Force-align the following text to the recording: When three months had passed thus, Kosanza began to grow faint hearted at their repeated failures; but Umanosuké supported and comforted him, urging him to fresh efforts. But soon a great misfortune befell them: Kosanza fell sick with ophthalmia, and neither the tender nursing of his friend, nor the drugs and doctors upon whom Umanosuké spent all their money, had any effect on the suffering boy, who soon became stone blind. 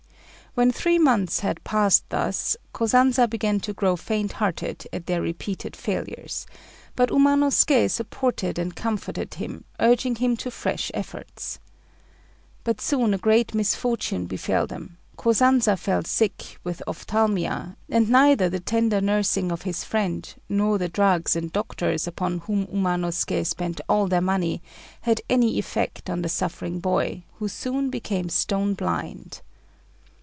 When 0.53 0.69
three 0.73 0.99
months 0.99 1.39
had 1.39 1.63
passed 1.63 2.03
thus, 2.09 2.57
Kosanza 2.73 3.25
began 3.25 3.61
to 3.61 3.71
grow 3.71 3.95
faint 3.95 4.33
hearted 4.33 4.85
at 4.91 5.05
their 5.05 5.21
repeated 5.21 5.77
failures; 5.77 6.45
but 6.93 7.07
Umanosuké 7.09 7.89
supported 7.89 8.59
and 8.59 8.75
comforted 8.75 9.35
him, 9.35 9.63
urging 9.79 10.15
him 10.15 10.35
to 10.35 10.51
fresh 10.51 10.91
efforts. 10.93 11.57
But 12.65 12.81
soon 12.81 13.13
a 13.13 13.17
great 13.17 13.55
misfortune 13.55 14.25
befell 14.25 14.67
them: 14.67 14.97
Kosanza 15.15 15.77
fell 15.79 16.03
sick 16.03 16.59
with 16.65 16.83
ophthalmia, 16.85 17.77
and 17.87 18.09
neither 18.09 18.49
the 18.49 18.59
tender 18.59 18.99
nursing 18.99 19.53
of 19.53 19.61
his 19.61 19.85
friend, 19.85 20.35
nor 20.49 20.77
the 20.77 20.89
drugs 20.89 21.33
and 21.33 21.49
doctors 21.53 22.07
upon 22.07 22.39
whom 22.39 22.67
Umanosuké 22.67 23.45
spent 23.47 23.79
all 23.87 24.09
their 24.09 24.19
money, 24.19 24.61
had 25.03 25.21
any 25.29 25.57
effect 25.57 26.09
on 26.09 26.21
the 26.23 26.27
suffering 26.29 26.81
boy, 26.81 27.23
who 27.35 27.47
soon 27.47 27.89
became 27.89 28.27
stone 28.27 28.73
blind. 28.73 29.39